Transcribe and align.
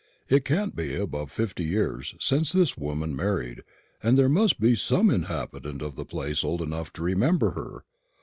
It 0.29 0.43
can't 0.45 0.75
be 0.75 0.95
above 0.95 1.31
fifty 1.31 1.63
years 1.63 2.15
since 2.19 2.51
this 2.51 2.75
woman 2.75 3.15
married, 3.15 3.61
and 4.01 4.17
there 4.17 4.27
must 4.29 4.59
be 4.59 4.75
some 4.75 5.11
inhabitant 5.11 5.83
of 5.83 5.95
the 5.95 6.05
place 6.05 6.43
old 6.43 6.63
enough 6.63 6.91
to 6.93 7.03
remember 7.03 7.51
her. 7.51 7.83